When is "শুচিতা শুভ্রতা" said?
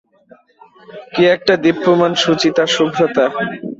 2.21-3.25